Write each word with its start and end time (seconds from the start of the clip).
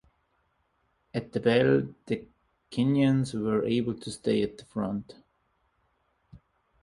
At 1.13 1.31
the 1.31 1.39
bell, 1.39 1.87
the 2.07 2.25
Kenyans 2.71 3.39
were 3.39 3.63
able 3.63 3.93
to 3.93 4.09
stay 4.09 4.41
at 4.41 4.57
the 4.57 4.65
front. 4.65 5.13